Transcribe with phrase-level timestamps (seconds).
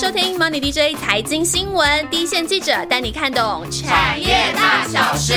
[0.00, 5.34] 收听 Money DJ 财经新闻，第一线记者带你看懂产业大小事。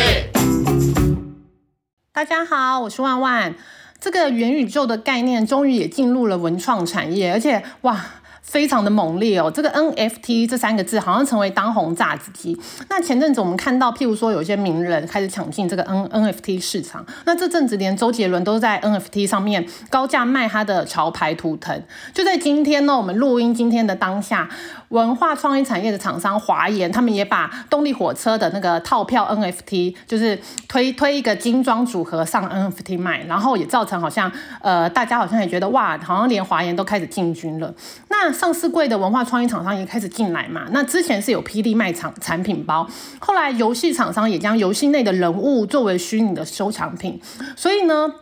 [2.13, 3.55] 大家好，我是万万。
[3.99, 8.05] 这个元宇宙的概念终于也进入了文创产业，而且哇！
[8.41, 12.59] 非常的猛烈哦，这个 NFT 这三个字好像成为当红炸子鸡。
[12.89, 21.81] 那前阵子我们看到，譬如说有一些名人开始抢进这个 N NFT 市场，那这阵子连周杰伦都在 NFT 上面高价卖他的潮牌图腾。
[22.13, 24.49] 就在今天呢，我们录音今天的当下，
[24.91, 34.31] 文化创意产业的厂商华研，他们也把动力火车的那个套票 NFT，就是推推一个精装组合上 NFT 卖，然后也造成好像
[34.61, 37.73] 呃大家好像也觉得哇，好像连华研都开始进军了。
[38.09, 40.67] 那上市贵的文化创意厂商也开始进来嘛？
[40.71, 42.87] 那之前是有霹雳卖场产品包，
[43.19, 47.19] 后来游戏厂商也将游戏内的人物作为虚拟的收藏品，
[47.55, 48.13] 所以呢，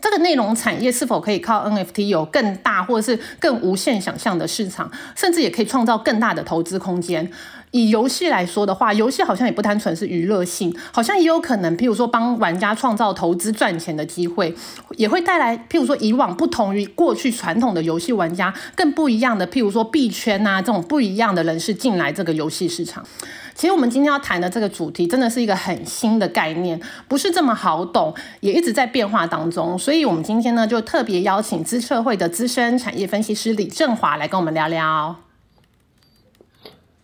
[0.00, 7.30] 这个内容产业是否可以靠 NFT 有更大或者是更无限想象的市场，甚至也可以创造更大的投资空间？
[7.72, 14.54] 以游戏来说的话，游戏好像也不单纯是娱乐性，好像也有可能，譬如说帮玩家创造投资赚钱的机会，
[14.96, 23.04] 也会带来譬如说以往不同于过去传统的游戏玩家更不一样的，譬如说币圈啊这种不一样的人士进来这个游戏市场。
[23.54, 29.76] 其实我们今天要谈的这个主题，真的是一个很新的概念，不是这么好懂，也一直在变化当中。
[29.76, 35.27] 所以，我们今天呢，就特别邀请资策会的资深产业分析师李振华来跟我们聊聊。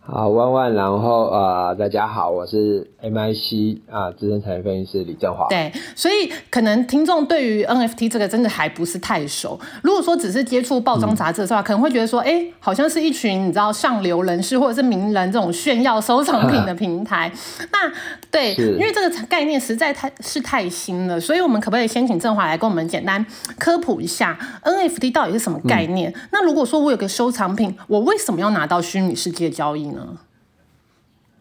[0.07, 5.47] 好，万万，然后呃，大家好，我是 MIC 啊，资深产业分析师李振华。
[5.49, 9.59] 对，所以可能听众对于 NFT 这个真的还不是太熟。
[9.83, 17.33] 如果说只是接触报章杂志的话，可能会觉得说，哎，好像是一群你知道上流人士或者是名人这种炫耀收藏品的平台。
[17.73, 17.91] 那
[18.31, 23.25] 对，因为这个概念实在太是太新了，所以我们可不可以先请振华来跟我们简单
[23.59, 26.13] 科普一下 NFT 到底是什么概念？
[26.31, 29.94] 那如果说我有个收藏品，我为什么要拿到虚拟世界交易？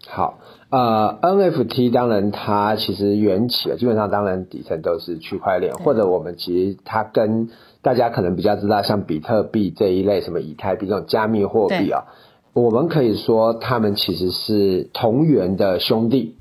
[0.06, 7.50] 好，呃，NFT 当然它其实缘起啊，基本上当然底层都是区块链，或者我们其实它跟
[7.82, 12.04] 大家可能比较知道，像比特币这一类，什么以太币这种加密货币啊，
[12.54, 16.36] 我们可以说他们其实是同源的兄弟。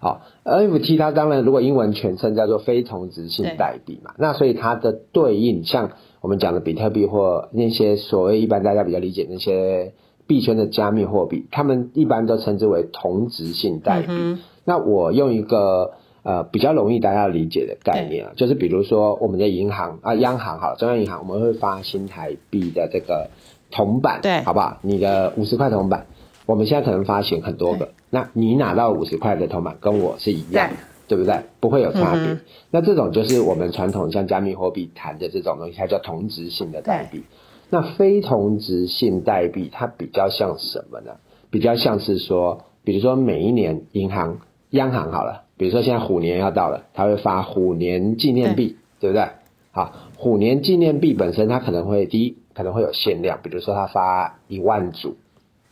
[0.00, 9.94] 好，NFT 它当然如果英文全称叫做非同质性代币嘛，那所以它的对应像我们讲的比特币或那些所谓一般大家比较理解那些。
[10.26, 14.38] 币圈的加密货币，他们一般都称之为同质性代币。
[14.64, 15.92] 那我用一个
[16.22, 23.28] 呃比较容易大家理解的概念啊，就是比如说我们的银行啊，央行好，中央银行我们会发新台币的这个
[23.70, 24.78] 铜板，对，好不好？
[24.80, 26.06] 你的五十块铜板，
[26.46, 30.70] 我们现在可能发行很多个，那你拿到五十块的铜板跟我是一样，
[31.06, 31.40] 对不对？
[31.60, 32.38] 不会有差别。
[32.70, 37.24] 那这种就是我们传统像加密货币谈的这种东西，它叫同质性的代币。
[37.70, 41.12] 那非同质性代币它比较像什么呢？
[41.50, 44.38] 比较像是说，比如说每一年银行、
[44.70, 49.28] 央行好了，比如说现在虎年要到了，它会发虎年纪念币，对不对？
[49.72, 55.16] 好，虎年纪念币本身它可能会第一可能会有限量，比如说它发一万组，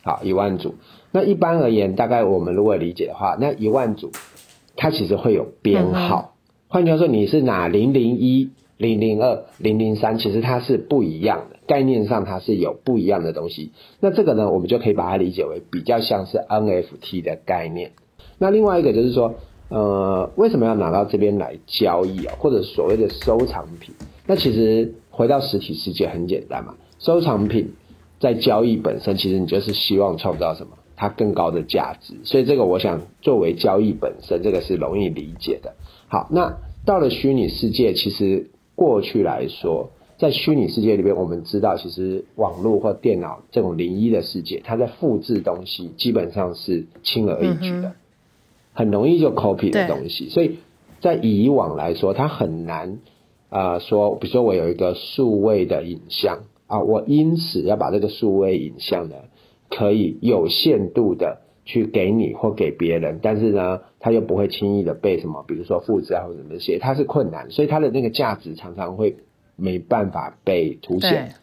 [0.02, 0.74] 好一万组。
[1.10, 4.10] 那一般而言，大概我们如果理解的话，那一万组
[4.76, 6.34] 它其实会有编号，
[6.68, 8.50] 换句话说，你是拿零零一。
[8.82, 13.70] 零零二零零三，其实它是不一样的，概念上它是有不一样的东西。
[14.00, 17.92] 那这个呢，我们就可以把它理解为比较像是 NFT 的概念。
[18.38, 19.36] 那另外一个就是说，
[19.68, 22.34] 呃，为什么要拿到这边来交易啊？
[22.38, 23.94] 或者所谓的收藏品？
[24.26, 27.74] 那其实回到实体世界很简单嘛，收藏品
[28.18, 30.72] 在交易本身，其实你就是希望创造什么？
[30.96, 32.14] 它更高的价值。
[32.24, 35.74] 所以这个我想作为交易本身，这个是容易理解的。
[36.08, 38.50] 好，那到了虚拟世界，其实。
[38.74, 47.92] 过去来说，在虚拟世界里面，我们知道，其实网络或电脑这种零一的世界，它在复制东西基本上是轻而易举的，
[48.72, 50.28] 很容易就 copy 的东西。
[50.28, 50.58] 所以
[51.00, 52.98] 在以往来说，它很难
[53.48, 59.16] 啊说，比如说我有一个数位的影像啊，我因此要把这个数位影像呢，
[59.68, 61.42] 可以有限度的。
[61.64, 69.16] 去给你或给别人，但是呢，他又不会轻易的被什么，比如说复制啊或者什么些，它是困难，所以它的那个价值常常会
[69.54, 71.34] 没办法被凸显。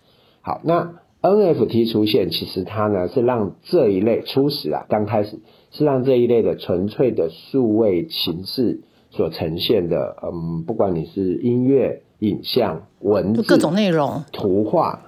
[0.42, 5.40] 好，那 NFT 出现，其实它呢是让这一类初始啊，刚开始
[5.72, 15.04] 是让这一类的纯粹的数位形式所呈现的，嗯，不管你是音乐、影像、文字、各种内容、图画，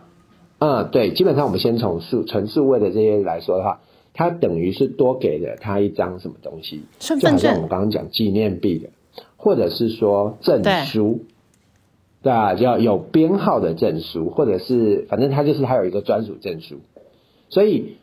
[0.59, 3.81] 嗯，对，基本上我们先从数纯数位的这些来说的话。
[4.13, 8.89] 它等于是多给了他一张什么东西，身份证，我们刚刚讲纪念币的，
[9.37, 11.21] 或者是说证书，
[12.21, 12.31] 对。
[12.31, 16.75] 啊，叫有编号的证书，或者是反正他就是他有一个专属证书。
[17.49, 17.97] 所以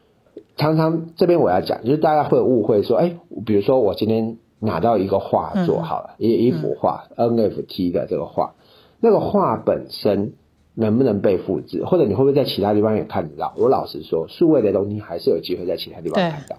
[0.56, 3.16] 常常这边我要讲，就是大家会误会说，哎，
[3.46, 8.54] 比如说我今天拿到一个画作好了，一一幅画 NFT 的这个画，
[9.00, 10.32] 那个画本身
[10.80, 13.52] 能不能被复制，或者你会不会在其他地方也看得到？
[13.56, 16.56] 我老实说，数位的东西还是有机会在其他地方看到。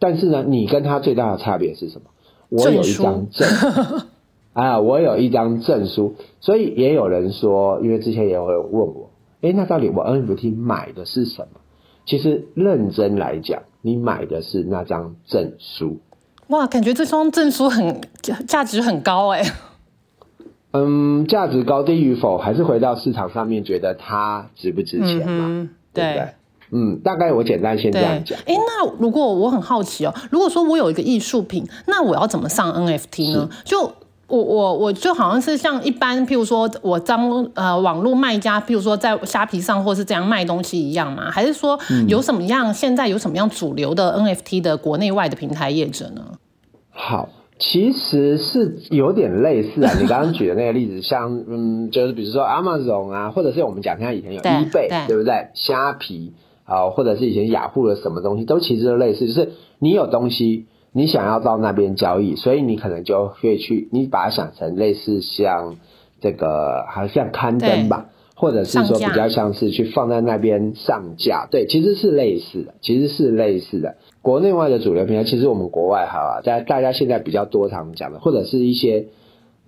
[0.00, 2.06] 但是呢，你跟他最大的差别是什么？
[2.48, 3.48] 我有一张证，
[4.52, 9.10] 啊，我有一张证书，所以也有人说，因为之前也有人问我，
[9.42, 11.60] 哎，那到底我 NFT 买的是什么？
[12.04, 16.00] 其实认真来讲，你买的是那张证书。
[16.48, 18.00] 哇，感觉这双证书很
[18.48, 19.42] 价值很高哎。
[20.72, 25.68] 嗯，价值高低与否，还是回到市场上面，觉得它值不值钱嘛？
[25.92, 26.28] 对不对？
[26.74, 28.38] 嗯，大概我简单先这样讲。
[28.46, 33.48] 哎，那如果我很好奇哦，如果说我有一个艺术品，那我要怎么上 NFT 呢？
[33.64, 33.82] 就
[34.28, 41.30] 我我我就好像是像一般，譬如说我当呃网络卖家，譬如说在虾皮上或是这样卖东西一样嘛？
[41.30, 41.78] 还是说
[42.08, 46.24] 有什么样现在有什么样主流的 NFT 的国内外的平台业者呢？
[46.88, 47.28] 好，
[47.62, 49.92] 其实是有点类似啊。
[50.02, 55.48] 你刚刚举的那个例子，像嗯，就是比如说 Amazon 啊，或者是我们讲像以前有 eBay，对不对？
[55.54, 56.32] 虾皮
[56.64, 60.66] 啊，或者是以前雅虎的什么东西，都其实都类似，就是你有东西。
[60.94, 65.76] 你想要到那边交易，所以你可能就会去，你把它想成类似像
[66.20, 68.08] 这个，好像刊登吧，
[68.42, 71.46] 或者是说比较像是去放在那边上架。
[71.48, 73.94] 对，其实是类似的，其实是类似的。
[74.20, 79.06] 国内外的主流平台，其实我们国外哈，在大家现在比较多常讲的，或者是一些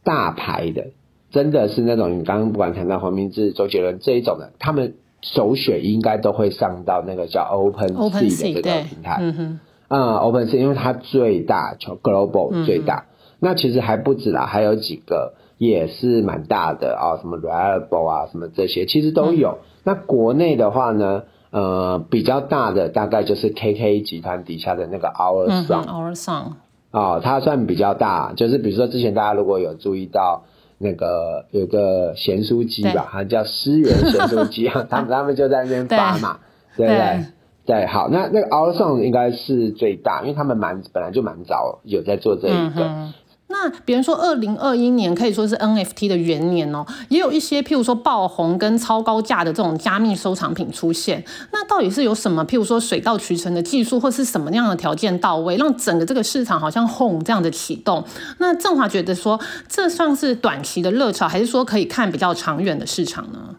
[0.02, 0.86] 大牌的，
[1.30, 9.18] 真的是那种你刚刚不管谈到黄明志、周杰伦这一种的，他们首选应该都会上到那个叫 Open Sea 的这个平台。
[9.20, 9.60] 嗯哼。
[9.86, 13.04] 嗯，Open Sea 因为它最大，就 Global 最大。
[13.38, 15.34] 那其实还不止啦，还有几个
[15.68, 19.58] 也是蛮大的啊，什么 Reliable 啊，什么这些其实都有。
[19.82, 26.52] 那国内的话呢，呃，比较大的大概就是 KK 集团底下的那个 Our Song，Our Song
[26.90, 28.32] 哦，它算比较大。
[28.36, 30.44] 就是比如说之前大家如果有注意到
[30.78, 36.38] 那个有个咸酥鸡吧，它叫思源咸酥鸡啊， 他们他们就在那边发嘛，
[36.76, 37.24] 对不对？
[37.66, 43.08] 对，好，那那个 Our Song 应该是最大，因为他们蛮本来就蛮早有在做这一个。
[43.54, 51.24] 那别人说二零二一年可以说是 NFT 的元年哦，也有一些譬如说爆红跟超高价的这种加密收藏品出现。
[51.52, 58.02] 那到底是有什么譬如说水到渠成的技术，或是什么样的条件到位，让整个这个市场好像轰这样的启动？
[58.40, 63.56] 那郑华觉得说，这算是短期的热潮，还是说可以看比较长远的市场呢？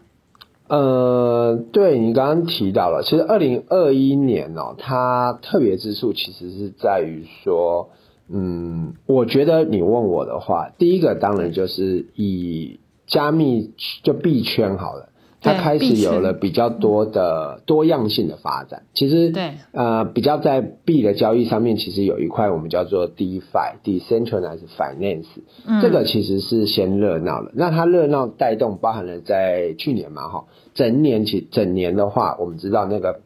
[0.68, 7.88] 呃，对你刚刚提到了，其实二零二一年哦，它特别之处其实是在于说，
[8.28, 15.10] 嗯，我觉得你问我的话，第一个当然就是以加密就币圈好了。
[15.38, 18.82] 它开始有了比较多的多样性的发展。
[18.94, 25.26] 其实，对，呃，比较在币的交易上面，其实有一块我们叫做 DeFi（Decentralized Finance）。
[25.64, 27.52] 嗯，这个其实是先热闹了。
[27.54, 30.44] 那它热闹带动，包含了在去年嘛，哈，
[30.74, 33.20] 整年其整年的话，我们知道那个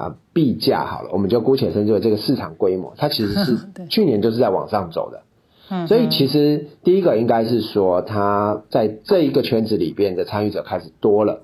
[0.00, 3.58] 啊币价好了，我们就姑且称之为这个市场规模，它其实是
[3.90, 5.22] 去年就是在往上走的。
[5.70, 11.42] 嗯，所以其实第一个应该是说，它在这一个圈子里边的参与者开始多了。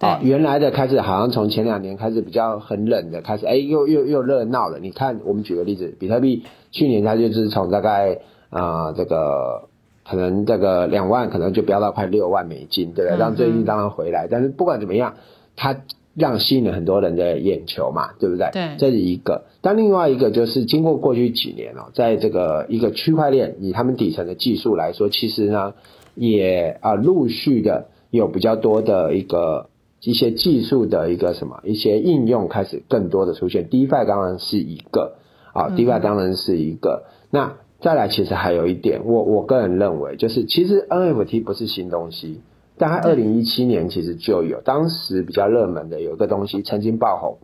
[0.00, 4.78] 啊，原来的开始好像从前两年开始比较很冷的开始，哎，又又又热闹了。
[4.78, 9.68] 你看，我们举个例子，比特币去年它就是从大概啊这个
[10.08, 13.18] 可能这个两万，可能就飙到快六万美金，对不对？
[13.18, 15.14] 让最近当然回来，但是不管怎么样，
[15.56, 15.74] 它
[16.18, 18.50] 让吸引了很多人的眼球嘛，对不对？
[18.52, 19.44] 对，这是一个。
[19.62, 25.74] 但另外一个就是经过过去几年哦，在这个一个区块链以他们底层的技术来说，其实呢
[26.14, 29.68] 也啊陆续的有比较多的一个。
[30.00, 35.16] 一些技术的一个什么，一些应用开始更多的出现，DeFi 当然是一个
[35.52, 37.02] 啊，DeFi 当然是一个。
[37.32, 42.38] 那再来，其实还有一点，我我个人认为，就是其实 NFT 不是新东西，
[42.78, 47.38] 大概二零一七年其实就有，当时比较热门的有一个东西曾经爆红，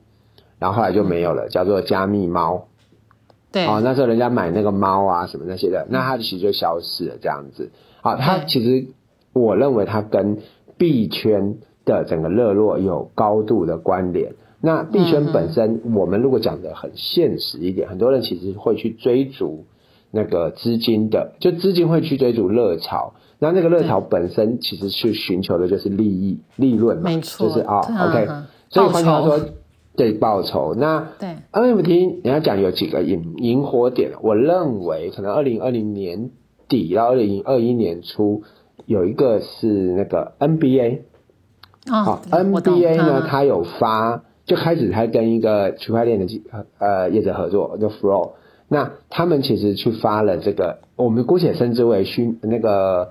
[0.59, 2.69] 然后后来就没有了，叫做加密猫。
[3.53, 7.71] 对，哦，那时候人家买那个猫啊什么那些的，那它其实就消失了这样子。
[8.01, 8.87] 好，它其实
[9.33, 10.39] 我认为它跟
[10.79, 11.57] 币圈。
[11.87, 14.37] 的整个热络有高度的关联。
[14.63, 19.67] 那币圈本身，我们如果讲的很现实一点，很多人其实会去追逐
[20.11, 23.13] 那个资金的，就资金会去追逐热潮。
[23.45, 28.27] 那那个热潮本身其实去寻求的就是利益、利润嘛，就是啊，OK。
[28.71, 29.39] 所以换句话说，
[29.95, 30.75] 对报酬。
[30.75, 36.31] 那对 NFT，你要讲有几个引引火点，我认为可能二零二零年
[36.69, 38.45] 底到二零二一年初
[38.87, 41.01] 有一个是那个 NBA。
[41.87, 46.27] 好，NBA 呢，它有发就开始他跟一个区块链的
[46.79, 48.33] 呃业者合作，就 Flow。
[48.69, 53.11] 那他们其实去发了这个，我们姑且称之为虚那个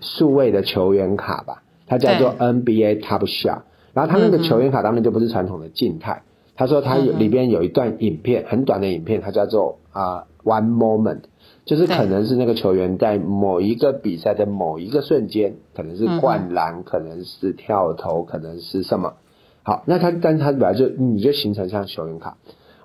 [0.00, 3.62] 数位的球员卡吧，它叫做 NBA Top Shot。
[3.92, 6.22] 然后它那个球员卡当然就不是传统的静态，
[6.54, 11.22] 他说他有里边有一段影片，很短的影片，它叫做啊 One Moment，
[11.64, 19.14] 就是可能是那个球员在某一个比赛的某一个瞬间，可能是灌篮，可能是跳投，可能是什么。
[19.62, 22.36] 好，那他但他本来就你就形成像球员卡，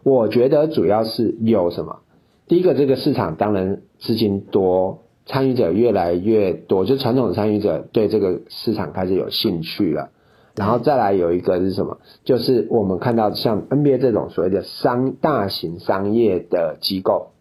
[0.03, 1.99] 我觉得主要是有什么。
[2.47, 10.09] 第一个，这个市场当然资金多，参与者越来越多，就传统的参与者对这个市场开始有兴趣了。
[10.55, 11.97] 然后再来有一个是什么？
[12.23, 17.31] 就是我们看到像 NBA 这种所谓的商大型商业的机构，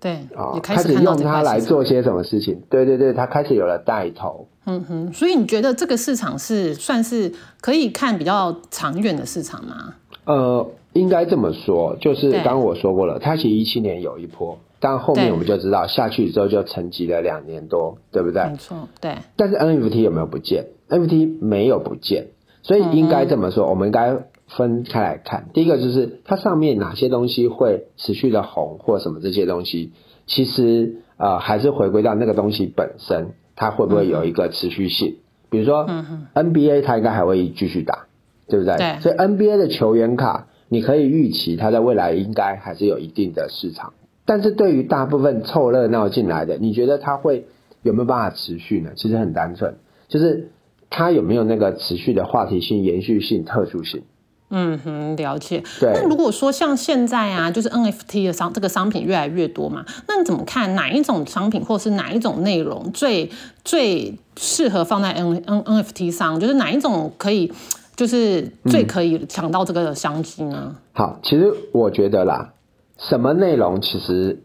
[0.00, 2.62] 对啊，开始用它来做些什么事情？
[2.70, 4.48] 对对对，它开始有了带头。
[4.64, 9.94] 嗯哼，所以你觉得这个市场是算是可以看比较长远的市场吗？
[10.24, 10.66] 呃。
[10.92, 18.44] 应该这么说，就是刚刚我说过了，它其实一七年有一波，但后面我们就知道下去之后就沉寂了两年多，对不对？
[18.44, 19.16] 没错，对。
[19.36, 22.28] 但是 NFT 有没有不见？NFT 没有不见，
[22.62, 24.16] 所以应该这么说，我们应该
[24.46, 25.48] 分开来看。
[25.52, 29.90] 第一个就是它上面哪些东西会持续的红或什么这些东西，
[30.26, 35.16] 其实呃还是回归到那个东西本身，它会不会有一个持续性？
[35.50, 35.84] 比如说
[36.32, 38.06] NBA 它应该还会继续打，
[38.46, 38.76] 对不对？
[38.76, 39.00] 对。
[39.00, 40.46] 所以 NBA 的球员卡。
[40.68, 43.92] 你可以预期它在未来应该还是有一定的市场，
[44.26, 47.46] 但是对于大部分凑热闹进来的，你觉得它会
[47.82, 48.90] 有没有办法持续呢？
[48.96, 49.76] 其实很单纯，
[50.08, 50.50] 就是
[50.90, 54.02] 它有没有那个持续的话题性、延续性、特殊性。
[54.50, 55.62] 嗯哼，了解。
[55.80, 55.92] 对。
[55.94, 63.30] 那如果说像现在啊，就是 NFT 的商这个商品越来越多嘛，那你怎么看哪一种商品或是哪一种内容最
[63.64, 66.38] 最适合放在 N N NFT 上？
[66.38, 67.52] 就是哪一种可以？
[67.96, 70.76] 就是最可以抢到这个商机呢。
[70.92, 72.52] 好，其实我觉得啦，
[72.98, 74.40] 什么内容其实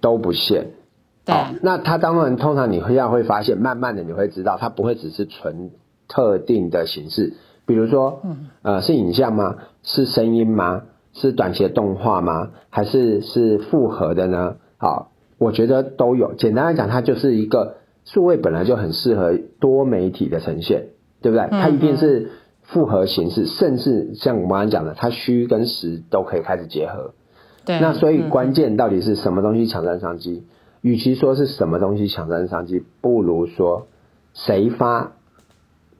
[0.00, 0.72] 都不限。
[1.24, 1.34] 对。
[1.62, 5.70] 那它当然通常你会要会发现，慢慢的你会知道，它不会只是纯
[6.08, 7.34] 特定的形式。
[7.66, 9.56] 比如说，嗯，呃，是影像吗？
[9.82, 10.82] 是声音吗？
[11.12, 12.50] 是短期的动画吗？
[12.70, 14.56] 还是是复合的呢？
[14.78, 16.34] 好，我觉得都有。
[16.34, 20.88] 简单来讲，它就是一个数位本来就很适合多媒体的呈现，
[21.20, 21.48] 对不对？
[21.50, 22.30] 它一定是。
[22.64, 27.12] 复合形式，甚至像我们刚刚讲的，它虚跟实都可以开始结合。
[27.64, 30.44] 对，那所以关键到底是什么东西抢占商机？
[30.80, 33.86] 与其说是什么东西抢占商机，不如说
[34.34, 35.12] 谁发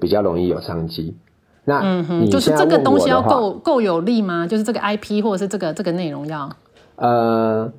[0.01, 1.17] 比较容易有商机。
[1.65, 4.49] 那嗯哼，就是这个东西要够够有力吗？
[4.49, 6.51] 就是这个 IP 或者是这个这个内容要？
[6.97, 7.73] 呃，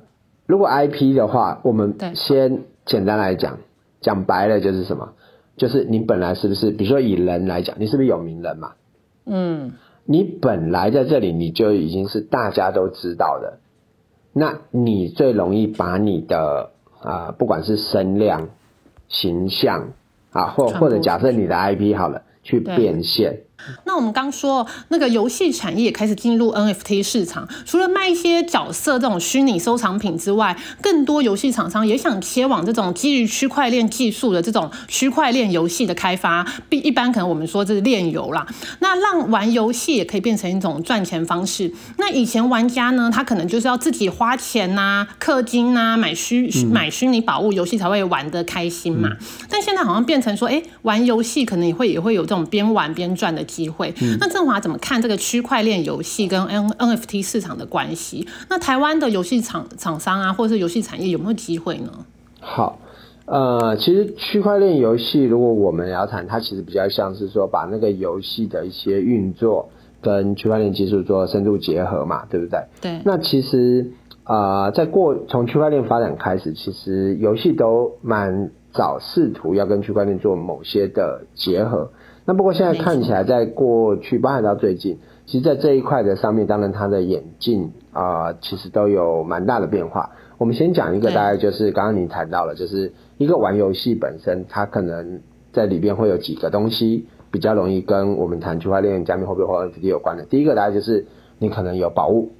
[0.46, 3.58] 如果 IP 的话，我们先简单来讲，
[4.00, 5.10] 讲白了就是什么？
[5.58, 8.72] 就是你本来是不是，比如说以人来讲，你是不是有名人嘛？
[9.26, 9.72] 嗯，
[10.06, 13.58] 你本来在这里你就已经是大家都知道的，
[14.34, 18.48] 那你最容易把你的啊，不管是声量、
[19.08, 19.92] 形象
[20.32, 23.42] 啊，或或者假设你的 IP 好了，去变现。
[23.84, 36.44] 那我们刚说那个游戏产业开始进入 NFT 市场，除了卖一些角色这种虚拟收藏品之外，更多游戏厂商也想切往这种基于区块链技术的这种区块链游戏的开发。
[36.68, 38.46] 比一般可能我们说这是炼油啦，
[38.80, 41.72] 那让玩游戏也可以变成一种赚钱方式。
[41.96, 49.10] 那以前玩家呢，他可能就是要自己花钱呐、氪金呐、买虚买虚拟宝物，游戏才会玩得开心嘛。
[49.48, 53.43] 但现在好像变成说，哎，玩游戏可能也会也会有这种边玩边赚的。
[53.44, 58.26] 机会，那郑华怎么看这个区块链游戏跟 N NFT 市场的关系？
[58.48, 61.90] 那台湾的游戏厂厂商啊，或者是游戏产业有没有机会呢？
[62.40, 62.78] 好，
[63.26, 69.70] 呃，其实区块链游戏，如果我们要谈，它其实比较像是说把那个游戏的一些运作
[70.02, 72.60] 跟区块链技术做深度结合嘛，对不对？
[72.80, 73.00] 对。
[73.04, 73.90] 那其实
[74.24, 81.90] 啊，在过从区块链发展开始，其实游戏都蛮早试图要跟区块链做某些的结合。
[82.26, 90.10] 那不过现在看起来，在过去包含到最近，其实，在这一块的上面，当然它的演进啊，其实都有蛮大的变化。
[90.38, 95.20] 我们先讲一个，大概就是刚刚您谈到了，就是一个玩游戏本身，它可能
[95.52, 100.24] 在里边会有几个东西比较容易跟我们谈区块链、加密货币或 NFT 有关的。
[100.24, 101.04] 第一个大概就是
[101.38, 102.30] 你可能有宝物，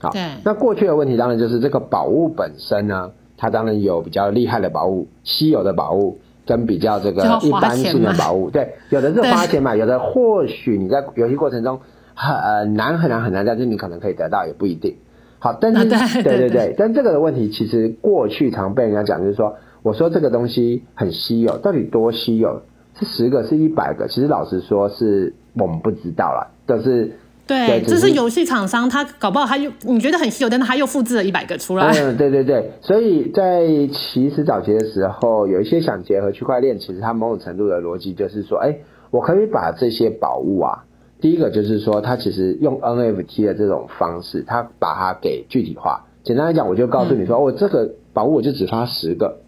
[0.00, 0.10] 好，
[0.44, 6.18] 那过去的问题当然就是这个宝物本身呢，它当然有比较厉害的宝物、稀有的宝物。
[6.46, 11.80] 跟比较这个一般性的宝物，对，有的是花钱买，有的或许你在游戏过程中
[12.14, 14.96] 很难很难很难，但是你可能可以得到，也不一定。
[15.38, 15.84] 好，但是
[16.22, 22.62] 对对对，但这个的问题其实过去常被人家讲，就是说，我说这个东西很稀有，到底多稀有？
[22.96, 24.06] 是十个，是一百个？
[24.06, 27.12] 其实老实说，是我们不知道了，就是
[27.46, 31.90] 对，这是游戏厂商，他搞不好他又你觉得很稀有，但是他又复制了一百个出来。
[31.92, 38.74] 嗯，对对对，所以在其实早期的时候，有一些想结合区块链，其实它某种程度的逻辑就是说，哎，
[39.10, 40.84] 我可以把这些宝物啊，
[41.20, 46.06] 第一个就是说，它其实用 NFT 的这种方式，它把它给具体化。
[46.22, 49.40] 简单来讲，我就告诉你说，哦，这个宝物我就只发十个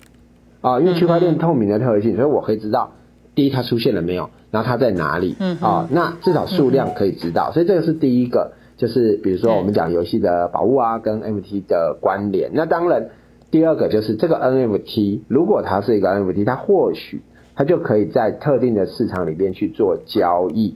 [0.60, 2.92] 啊，因为区块链透明的特性，所以我可以知道，
[3.36, 4.28] 第一它出现了没有。
[4.50, 5.36] 然后它在哪里？
[5.38, 12.50] 嗯啊，那至少数量可以知道，所以这个是第一个，就是比如说我们讲游戏的宝物啊，跟 NFT 的关联。
[12.54, 13.08] 那当然，
[13.50, 17.20] 第二个就是这个 NFT，如果它是一个 NFT，它或许
[17.54, 20.74] 它就可以在特定的市场里边去做交易，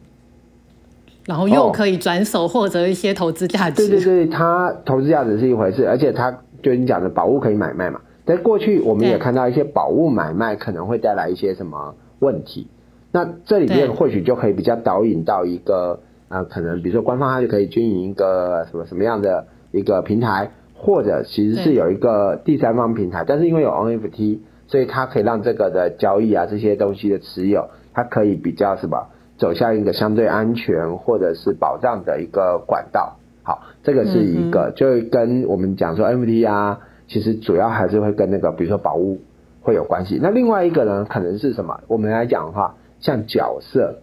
[1.25, 3.88] 然后又可以转手获得一些投资价值。
[3.88, 8.00] 对对对，它投资价值是一回事，而且它就你讲的宝物可以买卖嘛。
[8.26, 12.69] 在过去我们也看到一些宝物买卖可能会带来一些什么问题。
[13.12, 15.99] 那这里面或许就可以比较导引到一个
[16.29, 29.09] 啊，可能比如说官方它就可以经营一个什么什么样的一个平台，或者其实是有一个第三方平台，但是因为有 NFT，所以它可以让这个的交易啊这些东西的持有，它可以比较什么
[29.39, 33.17] 走向一个相对安全或者是保障的一个管道。
[33.43, 39.19] 好，这个是一个，就跟我们讲说 NFT 啊，其实主要还是会跟那个比如说宝物
[39.61, 40.19] 会有关系。
[40.23, 41.81] 那另外一个呢，可能是什么？
[41.88, 42.76] 我们来讲的话。
[43.02, 44.00] 像角色，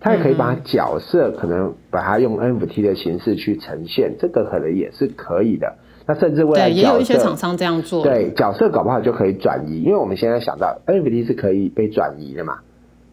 [0.00, 5.76] 他也可以把角色可能把它用 NFT 的形式去呈现，这个可能也是可以的。
[6.08, 12.58] 那甚至未来也有一些厂商这样做，对角色搞不好就可以转移，因为我们现在想到 NFT 是可以被转移的嘛，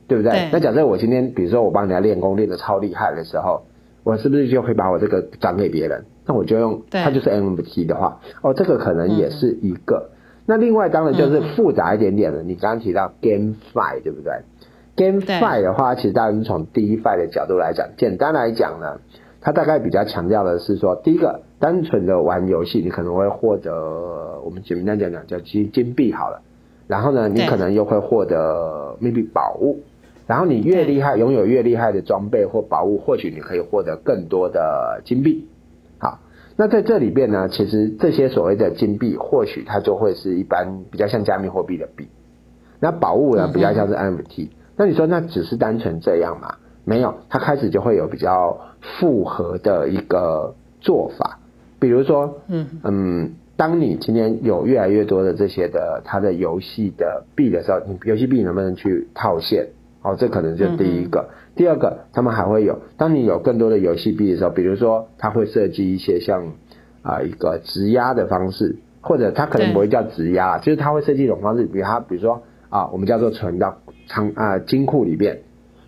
[0.08, 0.50] 对不对？
[0.52, 3.68] 那假设我今天比如说我帮人家练功练的超厉害的时候，
[4.04, 6.06] 我是不是就会把我这个转给别人？
[6.26, 10.10] 那我就用它就是 NFT 的话，哦，这个可能也是一个。
[10.46, 14.34] 那另外当然就是复杂一点点的，你刚刚提到 GameFi 对不对
[14.98, 19.00] ？GameFi 的话，其实当然是从 DeFi 的角度来讲，简单来讲呢，
[19.40, 26.42] 它大概比较强调的是说，第一个，单纯的玩游戏，你可能会获得我们简单讲讲叫金金币好了，
[26.88, 29.80] 然后呢，你可能又会获得 maybe 宝物，
[30.28, 35.48] 然后你越厉害，拥有越厉害的装备或宝物，或许你可以获得更多的金币。
[36.58, 42.08] 好，那在这里边呢，其实这些所谓的金币，或许它就会是一般比较像加密货币的币，
[42.80, 44.50] 那宝物呢，比较像是 NFT。
[44.76, 46.56] 那你说那只是单纯这样吗？
[46.86, 51.40] 没有，它开始就会有比较复合的一个做法，
[51.80, 59.70] 比如说，嗯嗯，当你今天有越来越多的这些的它的游戏的币的时候，你游戏币能不能去套现？
[60.04, 61.30] 哦，这可能就第一个。
[61.56, 66.52] 第二个，他们还会有，当你有更多的游戏币的时候，比如说，他会设计一些像
[67.02, 73.78] 啊一个质押的方式，或者他可能不会叫质押，就是他会设计一种方式，比如他，比如说啊，我们叫做存到。
[74.06, 75.44] 仓啊金库里边，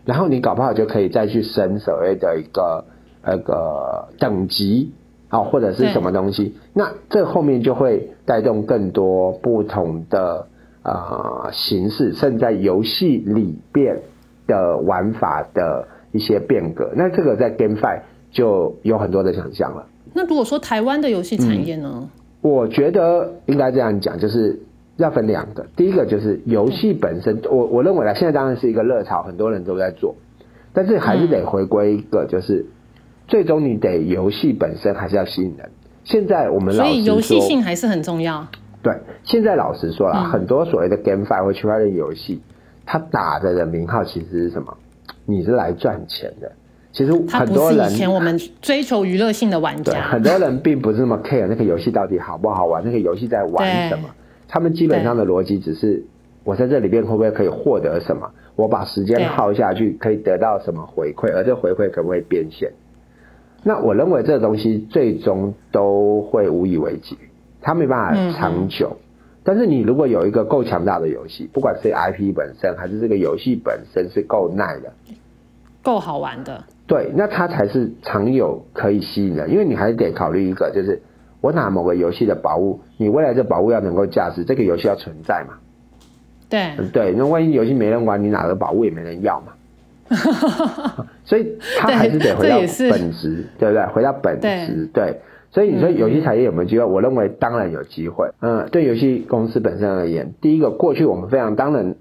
[0.05, 2.85] 然后你搞不好就可以再去升所谓的一个
[3.21, 4.93] 那个等级
[5.27, 10.47] 啊，或者是什么东西，那这后面就会带动更多不同的
[10.85, 13.99] 呃形式，甚至在游戏里边
[14.47, 16.93] 的玩法的一些变革。
[16.95, 17.99] 那这个在 GameFi
[18.31, 19.85] 就有很多的想象了。
[20.13, 22.09] 那如果说台湾的游戏产业呢？
[22.39, 24.61] 我觉得应该这样讲，就是。
[24.97, 30.15] 要分两个，第一个就是游戏本身，我我认为呢，现在当然是一个热潮，很多人都在做，
[30.71, 32.65] 但是还是得回归一个，就是
[33.27, 35.69] 最终你得游戏本身还是要吸引人。
[36.05, 38.47] 现在我们所以游戏性还是很重要。
[38.85, 38.93] 对，
[39.23, 42.39] 现在老实说了，很多所谓的 GameFi 或区块链游戏，
[42.85, 44.77] 它打的的名号其实是什么？
[45.25, 46.51] 你是来赚钱的。
[46.91, 54.03] 其实很多人以前我们追求娱乐性的玩家，很多人并不是那么 care 那个游戏到底好不好玩，那个游戏在玩什么。
[54.47, 56.03] 他们基本上的逻辑只是，
[56.43, 58.29] 我在这里边会不会可以获得什么？
[58.55, 61.33] 我把时间耗下去可以得到什么回馈？
[61.35, 62.71] 而这回馈可不可以变现？
[63.63, 67.17] 那我认为这东西最终都会无以为继，
[67.65, 68.95] 它没办法长久。
[69.43, 74.93] 但是你如果有一个够强大的游戏，不管是 IP 本身还是这个游戏本身是够耐的、
[75.81, 79.47] 够好玩的，对，那它才是常有可以吸引的。
[79.49, 81.01] 因为你还是得考虑一个，就是。
[81.41, 85.53] 我拿某个游戏的宝物，你未来这宝物要能够价值，这个游戏要存在嘛？
[86.49, 89.53] 对，对，那万一游戏没人玩，你拿的宝物也没人要嘛？
[91.23, 92.57] 所以它还是得回到
[92.89, 93.85] 本质，对不对？
[93.93, 95.21] 回到本质，对。
[95.51, 96.85] 所以你说游戏产业有没有机会？
[96.85, 98.31] 我认为当然有机会。
[98.41, 101.95] 嗯，对游戏公司本身而言，第一个，过去我们非常当然，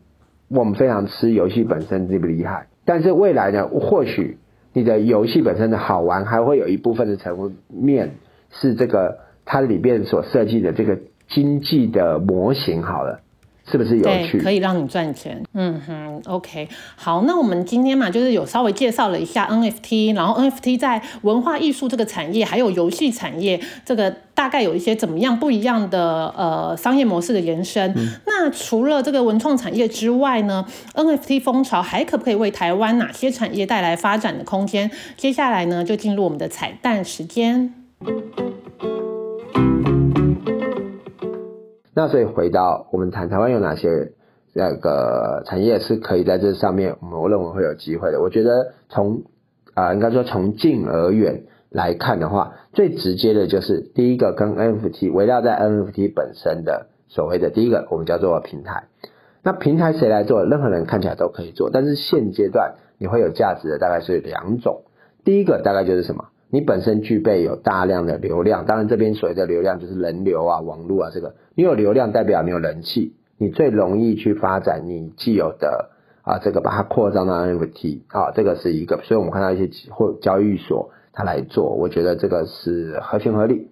[0.48, 4.38] 我们非常吃游戏本身厉不厉害，但是未来呢，或许
[4.72, 8.16] 你的游戏本身的好玩，还会有一部分的层面
[8.50, 9.18] 是这个。
[9.46, 13.20] 它里边所设计的这个经济的模型，好了，
[13.70, 14.38] 是不是有趣？
[14.40, 15.42] 可以让你赚钱。
[15.54, 27.94] 嗯哼，OK，好，那我们今天嘛，就是有稍微介绍了一下 NFT，然后 NFT 在文化艺术这个产业，还有游戏产业，这个大概有一些怎么样不一样的呃商业模式的延伸。
[28.26, 34.90] 那除了这个文创产业之外呢，NFT 风潮还可不可以为台湾哪些产业带来发展的空间？
[35.16, 37.72] 接下来呢，就进入我们的彩蛋时间。
[41.94, 44.12] 那所以回到我们谈台湾有哪些
[44.52, 48.20] 那个产业是可以在这上面，我们认为会有机会的。
[48.20, 49.22] 我觉得从
[49.74, 58.84] 啊应该说从近而远来看的话，最直接的就是第一个跟 NFT 围绕在 NFT 本身的所谓的第一个我们叫做平台。
[59.42, 60.44] 那平台谁来做？
[60.44, 64.82] 任何人看起来都可以做，但是现阶段你会有价值的大概是两种。
[65.24, 66.26] 第一个大概就是什么？
[66.54, 75.90] 你本身具备有大量的流量，当然这边所谓的流量就是人流啊、网络啊，这个你有流量代表你有人气，你最容易去发展你既有的
[76.22, 83.70] 啊这个把它扩张到 NFT 啊，这个是一个，所以我们看到一些或交易所它来做，我觉得这个是合情合理。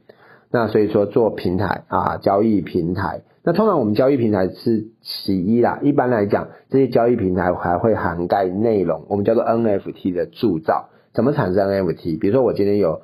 [0.51, 10.89] 那所以说做平台啊，交易平台，那通常我们交易平台是其一啦，一般来讲这些交易平台还会涵盖内容，我们叫做 NFT 的铸造。
[11.13, 12.19] 怎么产生 NFT？
[12.19, 13.03] 比如说我今天有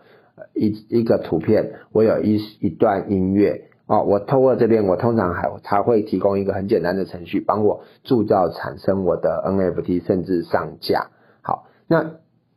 [0.55, 11.09] 一一个图片，我有一一段音乐哦，我透过这边，我通常还它会提供一个很简单的程序，帮我铸造产生我的 NFT，甚至上架。
[11.43, 12.13] 好，那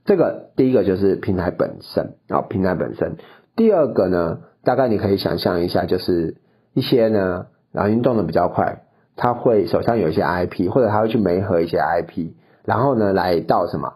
[0.06, 3.18] 这个第一个就是平台本身啊，平台本身。
[3.56, 6.38] 第二个呢，大概你可以想象一下，就是
[6.74, 8.84] 一些呢，然后运动的比较快，
[9.16, 12.32] 他会手上有一些 IP，或者他会去媒合一些 IP，
[12.64, 13.96] 然后呢来到什么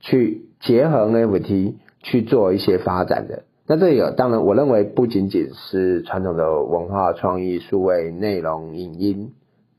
[0.00, 0.48] 去。
[0.62, 9.32] 结合 NFT 去做一些发展的，那这个当然，我认为不仅仅是传统的文化创意、数位内容、影音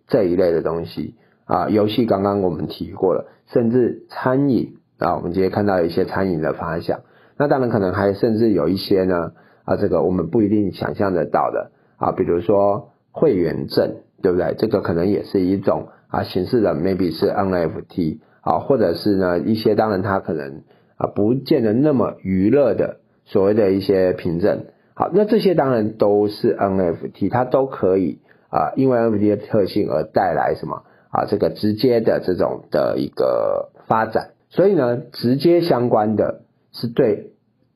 [0.08, 1.16] 这一类的东西
[1.46, 7.00] 啊，游戏刚刚我们提过了，甚至餐饮啊，我们今天看到一些餐饮的发想，
[7.38, 9.32] 那当然可能还甚至有一些呢
[9.64, 14.54] 啊，这个我们不一定想象得到的啊，比如说会员证，对不对？
[14.58, 18.20] 这个可能也是一种啊形式的，maybe 是 NFT。
[18.44, 20.64] 啊，或者是呢一些当然它可能
[20.98, 36.42] 啊不见得那么娱乐的所谓的一些凭证，好，那这些当然都是 NFT，它都可以啊，因为 NFT 的特性而带来什么啊这个直接的这种的一个发展，所以呢直接相关的
[36.74, 37.32] 是对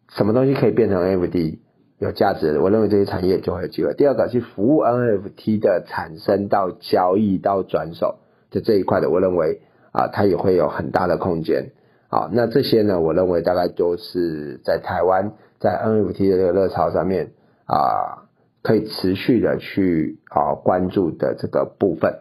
[0.10, 1.60] 什么东西可以变成 NFT
[1.98, 3.94] 有价值的，我认为这些产业就会有机会。
[3.94, 8.18] 第二个是服务 NFT 的产生到交易到转手
[8.52, 9.62] 的这一块的，我认为。
[9.92, 11.72] 啊，它也会有很大的空间。
[12.10, 17.32] 好，那这些呢，我认为大概都是在台湾在 NFT 的这个热潮上面
[17.66, 18.24] 啊，
[18.62, 22.20] 可以持续的去啊关注的这个部分。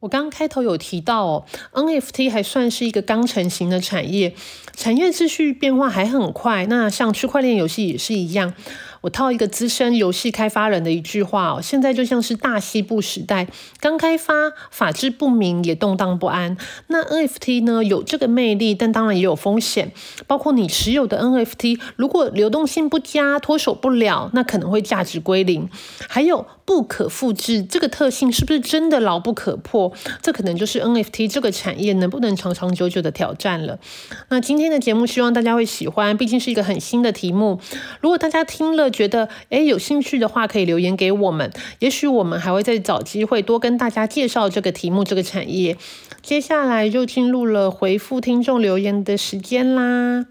[0.00, 4.34] 我刚刚开头有提到哦，NFT 还算是一个刚成型的产业，
[4.72, 6.66] 产业秩序变化还很快。
[6.66, 8.54] 那像区块链游戏也是一样。
[9.02, 13.46] 我套一个资深游戏开发人的一句话哦，现在就像是大西部时代，
[13.80, 16.56] 刚开发，法制不明，也动荡不安。
[16.88, 19.92] 那 NFT 呢，有这个魅力，但当然也有风险，
[20.26, 25.68] 包括你持有的 NFT，如果流动性不佳，脱手不了，那可能会价值归零。
[26.08, 29.92] 还有不可复制这个特性，是不是真的牢不可破？
[30.20, 33.78] 这可能就是 NFT 这个产业能不能长长久久的挑战了。
[34.30, 37.60] 那今天的节目，希望大家会喜欢，毕竟是一个很新的题目。
[38.00, 45.76] 如果大家听了，觉得诶有兴趣的话，可以留言给我们，也许我们还会再找机会多跟大家介绍这个题目、这个产业。
[46.22, 50.26] 接下来就进入了回复听众留言的时间啦。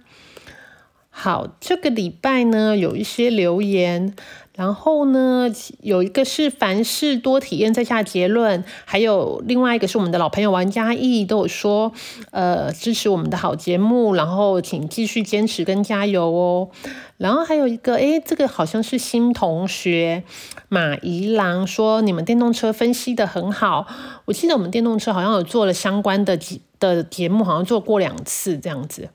[1.09, 4.13] 好，这个礼拜呢有一些留言。
[4.55, 5.49] 然后呢，
[5.81, 11.91] 有一个是凡事多体验再下结论，还有另外一个是我们的老朋友王嘉义都有说，
[12.31, 16.69] 呃，支持我们的好节目，然后请继续坚持跟加油哦。
[17.17, 20.23] 然后还有一个，诶，这个好像是新同学
[20.69, 23.85] 马怡郎说，你们电动车分析的很好，
[24.25, 29.09] 我记得我们电动车好像有做了相关的节的节目，好像做过两次这样子。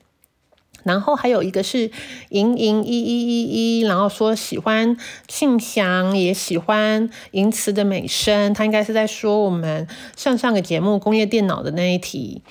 [0.83, 1.91] 然后还有一个是
[2.29, 12.41] 莹莹一一一一，然后说喜欢庆祥，也喜欢银慈的美声，他应该是在说我们上上个节目工业电脑的那一题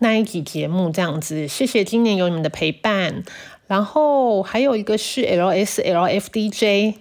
[0.00, 1.48] 那一集节目这样子。
[1.48, 3.22] 谢谢今年有你们的陪伴。
[3.66, 6.94] 然后还有一个是 L S L F D J，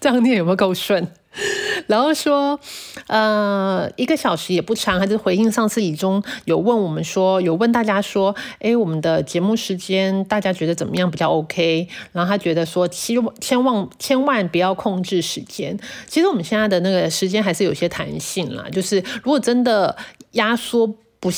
[0.00, 1.06] 这样念有没有够顺？
[1.86, 2.58] 然后说，
[3.06, 11.88] 呃，一个小时也不长，还是回应上次以中有问我们说，有问大家说，哎，我们的节目时间大家觉得怎么样比较 OK？
[12.12, 15.78] 然后他觉得说，希望千万千万不要控制时间。
[16.06, 19.96] 其实我们现在的那个时间还是有些弹性啦，就是如果真的
[20.32, 20.86] 压缩
[21.20, 21.30] 不。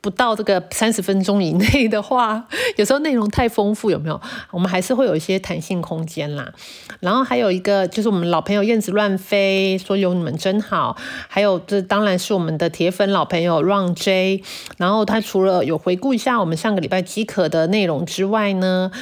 [0.00, 4.20] 不到这个三十分钟以内的话，有时候内容太丰富，有没有？
[4.52, 6.52] 我们还是会有一些弹性空间啦。
[7.00, 10.96] 然后还有一个就是我们老朋友燕子乱飞说有你们真好，
[11.28, 14.42] 还有这当然是我们的铁粉老朋友 Run J。
[14.76, 18.92] 然后他除了有回顾一下我们上个礼拜饥渴的内容之外呢，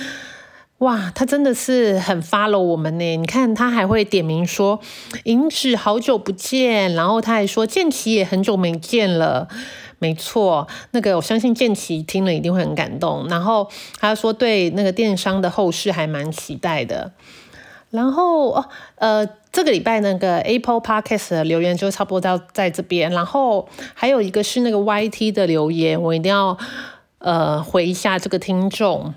[0.79, 3.17] 哇，他真的是很 follow 我们呢。
[3.17, 4.81] 你看他还会点名说
[5.25, 9.49] 银子好久不见，然后他还说建奇也很久没见了。
[9.99, 13.27] 没错，那个我相信建奇听了一定会很感动。
[13.29, 17.13] 然后他说对那个电商的后市还蛮期待的。
[17.91, 23.11] 然后哦，呃，这个礼拜那个 Apple Podcast 的留言就差不多到在这边。
[23.11, 26.59] 然后还有一个是那个 YT 的留言，我一定要
[27.19, 29.15] 呃回一下这个听众，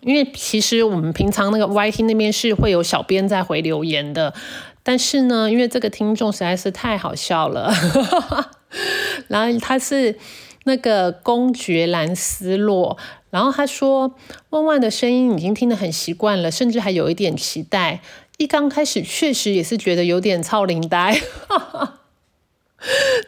[0.00, 4.34] 因为其实我们平常那个 YT 那边是会有小编在回留言的，
[4.82, 7.72] 但是呢，因为这个听众实在是太好笑了。
[9.28, 10.16] 然后他是
[10.64, 12.96] 那个公爵兰斯洛，
[13.30, 14.14] 然后他说
[14.50, 18.00] ：“万万的声音已经听得很习惯了，甚至还有一点期待。
[18.38, 21.20] 一刚开始确实也是觉得有点超龄呆。”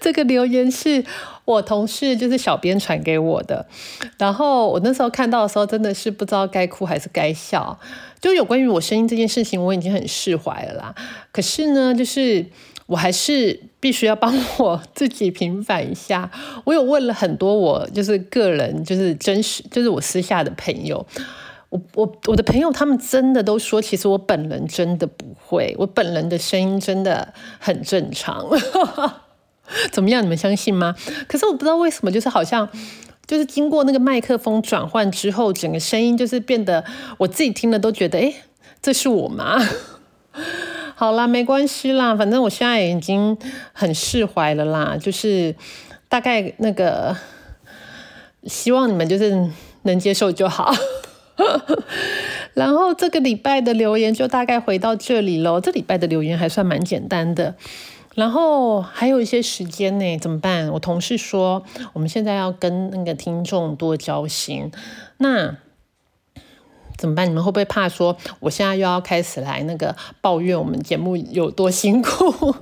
[0.00, 1.04] 这个留言是
[1.44, 3.66] 我同事就是小编传给我的，
[4.18, 7.78] 然后我那时候看到的时候真的是不知道该哭还是该笑。
[8.20, 10.94] 就有关于我声音这件事情，我已经很释怀了啦。
[11.32, 12.46] 可是呢，就是。
[12.86, 16.30] 我还是必须要帮我自己平反一下。
[16.64, 21.06] 我有问了很多我就是个人就是真实就是我私下的朋友，
[21.70, 28.46] 我我我的朋友他们真的都说，其实我本人真的不会，我本人的声音真的很正常。
[29.90, 30.22] 怎么样？
[30.22, 30.94] 你们相信吗？
[31.26, 32.68] 可是我不知道为什么，就是好像
[33.26, 36.84] 就是经过那个麦克风转换之后，整个声音就是变得
[37.16, 38.34] 我自己听了都觉得，哎，
[38.82, 39.58] 这是我吗？
[40.96, 43.36] 好啦，没关系啦，反正我现在已经
[43.72, 44.96] 很释怀了啦。
[44.96, 45.54] 就是
[46.08, 47.16] 大概那个，
[48.44, 49.50] 希望你们就是
[49.82, 50.72] 能接受就好。
[52.54, 55.60] 然后这个礼拜的留言就大概回到这里喽。
[55.60, 57.56] 这礼拜的留言还算蛮简单的，
[58.14, 60.68] 然后还有一些时间呢，怎么办？
[60.70, 64.70] 我同事说，我们现在要跟那个听众多交心。
[65.16, 65.56] 那。
[66.96, 67.28] 怎么办？
[67.28, 72.54] 你们会不会怕说我现在又要开始来那个抱怨我们节目有多辛苦？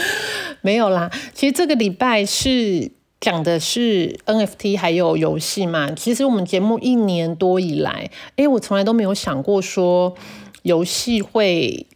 [0.62, 5.90] 没有啦，其实这个礼拜是讲的是 NFT 还有游戏嘛。
[5.92, 10.14] 其实我们节目一年多以来，哎，我从来都没有想过说
[10.62, 11.86] 游戏会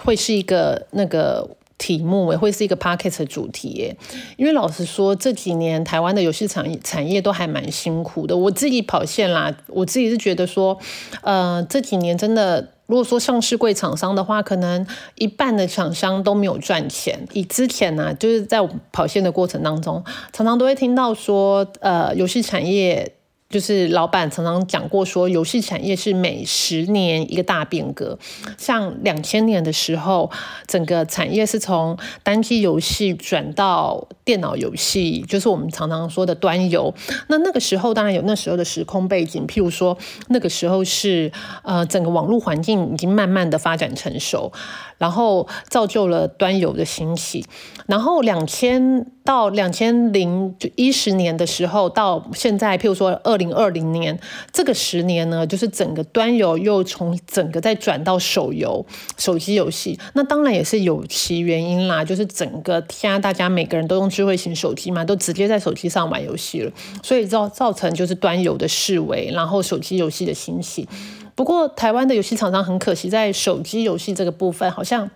[0.00, 1.56] 会是一个那个。
[1.78, 3.96] 题目也会是一个 p o c k e t 主题耶，
[4.36, 8.36] 因为老实说这几年台湾的游戏产业产业都还蛮辛苦的。
[8.36, 10.76] 我自己跑线啦，我自己是觉得说，
[11.22, 17.26] 呃，这几年真的，如果说上市柜厂商的话，可能一半的厂商都没有赚钱。
[17.32, 18.58] 以之前呢，就是在
[18.90, 23.12] 跑线的过程当中，常常都会听到说，呃，游戏产业。
[23.48, 28.18] 就是老板常常讲过，说游戏产业是每十年一个大变革。
[28.58, 30.30] 像两千年的时候，
[30.66, 36.92] 整个产业是从单机游戏转到电脑游戏，就是我们常常说的端游。
[37.28, 39.96] 那那个时候当然有那时候的时空背景，譬如说
[40.28, 41.32] 那个时候是
[41.62, 44.52] 呃整个网络环境已经慢慢的发展成熟。
[44.98, 47.44] 然后造就了端游的兴起，
[47.86, 54.18] 然后两千到两千零一十年的时候，到现在，譬如说二零二零年
[54.52, 58.84] 这个十年呢，就是整个端游又从整个再转到手游、
[59.16, 59.98] 手机游戏。
[60.14, 70.88] 那当然也是有其原因啦，就是整个现在大家每个人都用智慧型手机嘛，都直接在手机上玩游戏了，所以造造成就是端游的式微，然后手机游戏的兴起。
[71.38, 75.08] 不过，台湾的游戏厂商很可惜，在手机游戏这个部分好像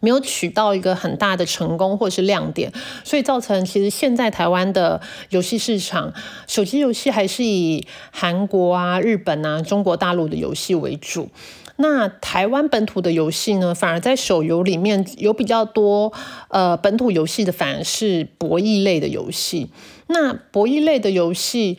[0.00, 2.72] 没有取到一个很大的成功或是亮点，
[3.04, 6.14] 所以造成其实现在台湾的游戏市场，
[6.46, 11.28] 手机游戏还是以韩国啊、日本啊、中国大陆的游戏为主。
[11.76, 16.14] 那台湾本土的游戏呢，反而在手游里面有比较多
[16.48, 19.70] 呃本土游戏的，反而是博弈类的游戏。
[20.06, 21.76] 那博弈类的游戏。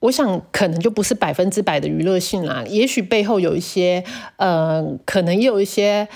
[0.00, 4.02] 我想可能就不是百分之百的娱乐性啦，也许背后有一些，
[4.36, 6.08] 呃，可能也有一些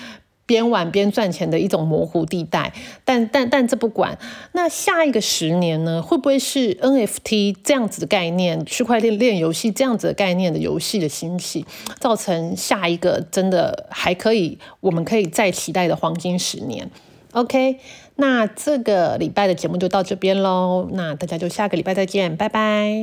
[0.47, 2.73] 边玩边赚钱的一种模糊地带。
[3.03, 4.17] 但但但这不管，
[4.53, 11.65] 那下一个十年呢，会不会是 NFT 这样子的概念，区块链链游戏这样子的概念的游戏的兴起，
[11.99, 16.89] 造成下一个真的还可以，我们可以再期待的黄金十年
[17.33, 17.77] ？OK，
[18.15, 22.95] 那这个礼拜的节目就到这边喽，那大家就下个礼拜再见，拜拜。